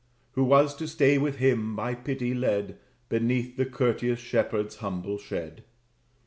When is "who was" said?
0.31-0.75